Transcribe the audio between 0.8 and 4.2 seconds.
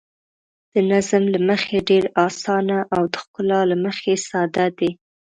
نظم له مخې ډېر اسانه او د ښکلا له مخې